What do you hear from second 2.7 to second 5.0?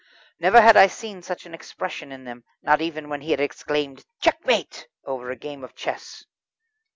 even when he had exclaimed "Checkmate"